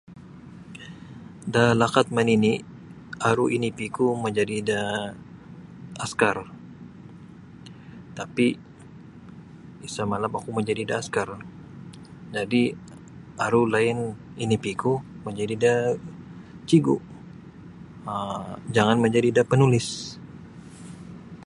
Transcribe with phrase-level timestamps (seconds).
[1.53, 2.63] Da lakat manini'
[3.29, 4.79] aru inipiku majadi da
[6.05, 6.37] askar
[8.17, 8.49] tapi'
[9.87, 11.29] isa malap oku majadi da askar
[12.35, 12.75] jadi'
[13.45, 13.97] aru lain
[14.43, 14.93] inipiku
[15.25, 15.73] majadi da
[16.67, 17.03] cigu'
[18.11, 18.43] um
[18.75, 19.87] jangan majadi da panulis.